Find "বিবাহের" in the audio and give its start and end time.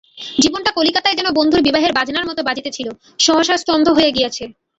1.63-1.95